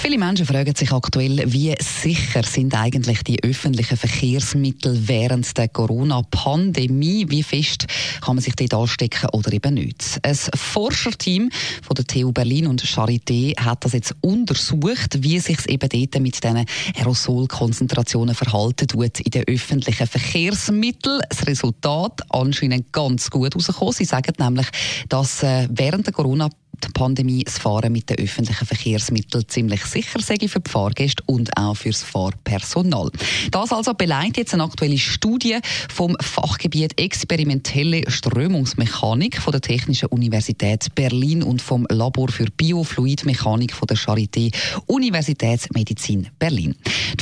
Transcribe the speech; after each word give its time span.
Viele 0.00 0.16
Menschen 0.16 0.46
fragen 0.46 0.76
sich 0.76 0.92
aktuell, 0.92 1.42
wie 1.52 1.74
sicher 1.80 2.44
sind 2.44 2.72
eigentlich 2.74 3.24
die 3.24 3.42
öffentlichen 3.42 3.96
Verkehrsmittel 3.96 5.08
während 5.08 5.58
der 5.58 5.66
Corona-Pandemie? 5.68 7.26
Wie 7.28 7.42
fest 7.42 7.86
kann 8.20 8.36
man 8.36 8.42
sich 8.42 8.54
dort 8.54 8.74
anstecken 8.74 9.28
oder 9.32 9.52
eben 9.52 9.74
nicht? 9.74 10.20
Ein 10.22 10.36
Forscherteam 10.36 11.50
von 11.82 11.96
der 11.96 12.06
TU 12.06 12.30
Berlin 12.30 12.68
und 12.68 12.80
Charité 12.80 13.58
hat 13.58 13.84
das 13.84 13.92
jetzt 13.92 14.14
untersucht, 14.20 15.24
wie 15.24 15.40
sich 15.40 15.58
es 15.58 15.66
eben 15.66 15.88
dort 15.88 16.22
mit 16.22 16.44
diesen 16.44 16.64
Aerosolkonzentrationen 16.96 18.36
verhalten 18.36 18.86
tut 18.86 19.18
in 19.18 19.30
den 19.32 19.44
öffentlichen 19.48 20.06
Verkehrsmitteln. 20.06 21.22
Das 21.28 21.44
Resultat 21.44 22.22
anscheinend 22.30 22.92
ganz 22.92 23.30
gut 23.30 23.56
rausgekommen. 23.56 23.94
Sie 23.94 24.04
sagen 24.04 24.34
nämlich, 24.38 24.68
dass 25.08 25.42
äh, 25.42 25.66
während 25.70 26.06
der 26.06 26.14
Corona 26.14 26.48
die 26.84 26.92
Pandemie 26.92 27.44
das 27.44 27.58
Fahren 27.58 27.92
mit 27.92 28.10
den 28.10 28.18
öffentlichen 28.18 28.66
Verkehrsmitteln 28.66 29.48
ziemlich 29.48 29.84
sicher 29.84 30.20
sei 30.20 30.36
für 30.46 30.60
die 30.60 30.70
Fahrgäste 30.70 31.22
und 31.26 31.56
auch 31.56 31.74
fürs 31.74 32.02
Fahrpersonal. 32.02 33.10
Das 33.50 33.72
also 33.72 33.94
beleidigt 33.94 34.36
jetzt 34.38 34.54
eine 34.54 34.64
aktuelle 34.64 34.98
Studie 34.98 35.58
vom 35.88 36.16
Fachgebiet 36.20 37.00
Experimentelle 37.00 38.02
Strömungsmechanik 38.10 39.40
von 39.40 39.52
der 39.52 39.60
Technischen 39.60 40.06
Universität 40.06 40.94
Berlin 40.94 41.42
und 41.42 41.62
vom 41.62 41.86
Labor 41.90 42.28
für 42.28 42.46
Biofluidmechanik 42.56 43.72
von 43.72 43.86
der 43.86 43.96
Charité 43.96 44.54
Universitätsmedizin 44.86 46.28
Berlin. 46.38 46.74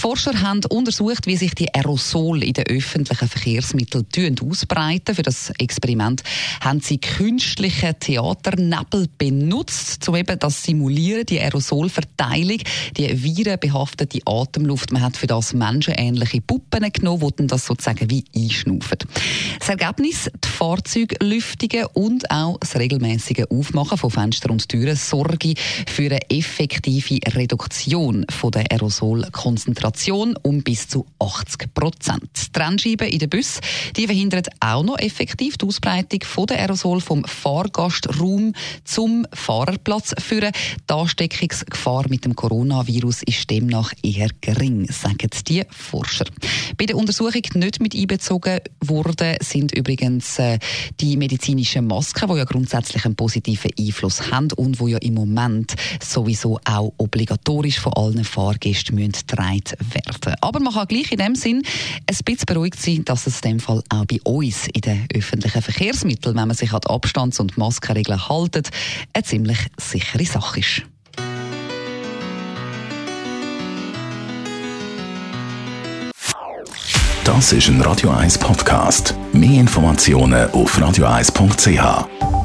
Forscher 0.07 0.41
haben 0.41 0.61
untersucht, 0.69 1.27
wie 1.27 1.37
sich 1.37 1.53
die 1.57 1.75
Aerosole 1.75 2.47
in 2.47 2.53
den 2.53 2.69
öffentlichen 2.69 3.27
Verkehrsmitteln 3.27 4.39
ausbreiten. 4.39 5.17
Für 5.17 5.25
das 5.25 5.51
Experiment 5.59 6.23
haben 6.61 6.81
sie 6.81 6.99
künstliche 6.99 7.93
Theaternebel 7.99 9.09
benutzt 9.19 9.57
nutzt, 9.57 10.09
um 10.09 10.15
eben 10.15 10.39
das 10.39 10.63
simulieren, 10.63 11.27
die 11.27 11.41
Aerosolverteilung, 11.41 12.59
die 12.97 13.21
virenbehaftete 13.21 14.21
Atemluft. 14.25 14.93
Man 14.93 15.03
hat 15.03 15.17
für 15.17 15.27
das 15.27 15.55
menschenähnliche 15.55 16.41
Puppen 16.41 16.93
genommen, 16.93 17.33
die 17.41 17.49
das 17.49 17.67
sozusagen 17.67 18.09
wie 18.09 18.25
einschnaufen. 18.33 18.99
Das 19.59 19.69
Ergebnis, 19.69 20.31
die 20.45 20.49
Fahrzeuglüftungen 20.49 21.87
und 21.95 22.31
auch 22.31 22.59
das 22.61 22.77
regelmäßige 22.77 23.47
Aufmachen 23.51 23.99
von 23.99 24.11
Fenstern 24.13 24.53
und 24.53 24.69
Türen 24.69 24.95
sorgen 24.95 25.55
für 25.89 26.05
eine 26.05 26.31
effektive 26.31 27.19
Reduktion 27.35 28.25
von 28.31 28.53
der 28.53 28.71
Aerosolkonzentration 28.71 29.96
um 30.43 30.63
bis 30.63 30.89
zu 30.89 31.07
80 31.19 31.73
Prozent. 31.75 32.53
Trennscheiben 32.53 33.09
in 33.09 33.19
den 33.19 33.31
Bus, 33.31 33.61
die 33.97 34.07
verhindern 34.07 34.45
auch 34.61 34.83
noch 34.83 34.99
effektiv 34.99 35.57
die 35.57 35.67
Ausbreitung 35.67 36.21
von 36.23 36.47
der 36.47 36.61
Aerosol 36.61 37.01
vom 37.01 37.25
Fahrgastraum 37.25 38.53
zum 38.85 39.27
Fahrerplatz 39.33 40.15
führen. 40.19 40.53
Die 40.89 40.93
Ansteckungsgefahr 40.93 42.05
mit 42.09 42.25
dem 42.25 42.37
Coronavirus 42.37 43.23
ist 43.25 43.49
demnach 43.51 43.93
eher 44.03 44.29
gering, 44.41 44.87
sagen 44.91 45.31
die 45.49 45.65
Forscher. 45.71 46.27
Bei 46.77 46.87
der 46.87 46.97
Untersuchung 46.97 47.43
nicht 47.55 47.81
mit 47.81 47.95
einbezogen 47.95 48.61
wurden, 48.81 49.37
sind 49.41 49.77
übrigens 49.77 50.39
äh, 50.39 50.59
die 51.01 51.17
medizinischen 51.17 51.87
Masken, 51.87 52.29
die 52.29 52.39
ja 52.39 52.45
grundsätzlich 52.45 53.05
einen 53.05 53.17
positiven 53.17 53.71
Einfluss 53.79 54.31
haben 54.31 54.53
und 54.53 54.79
wo 54.81 54.89
ja 54.89 54.99
im 54.99 55.15
Moment 55.15 55.75
sowieso 56.03 56.61
auch 56.65 56.93
obligatorisch 56.99 57.81
von 57.81 57.95
allen 57.95 58.25
Fahrgästen 58.25 58.95
müssen 58.95 59.13
getragen 59.13 59.63
werden. 59.79 60.37
Aber 60.41 60.61
man 60.61 60.75
kann 60.75 60.89
gleich 60.89 61.13
in 61.13 61.19
dem 61.19 61.35
Sinn 61.35 61.63
ein 62.09 62.17
bisschen 62.25 62.47
beruhigt 62.47 62.81
sein, 62.81 63.05
dass 63.05 63.27
es 63.27 63.41
in 63.41 63.53
dem 63.53 63.61
Fall 63.61 63.83
auch 63.89 64.05
bei 64.07 64.21
uns 64.25 64.69
in 64.69 64.81
den 64.81 65.07
öffentlichen 65.15 65.63
Verkehrsmitteln, 65.63 66.37
wenn 66.37 66.49
man 66.49 66.57
sich 66.57 66.73
an 66.73 66.81
die 66.85 66.91
Abstands- 66.91 67.41
und 67.41 67.57
Maskenregeln 67.57 68.29
haltet, 68.29 68.71
eine 69.13 69.25
ziemlich 69.25 69.59
sichere 69.79 70.25
Sache 70.25 70.61
ist. 70.61 70.83
Das 77.25 77.53
ist 77.53 77.69
ein 77.69 77.81
Radio 77.81 78.11
1 78.11 78.39
Podcast. 78.39 79.17
Mehr 79.33 79.61
Informationen 79.61 80.49
auf 80.53 80.79
radio1.ch. 80.79 82.36